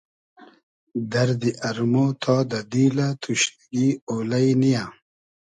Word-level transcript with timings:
دئردی 1.11 1.51
ارمۉ 1.67 1.95
تا 2.21 2.35
دۂ 2.49 2.59
دیلۂ 2.71 3.07
توشنیگی 3.21 3.87
اۉلݷ 4.09 4.45
نییۂ 4.61 4.83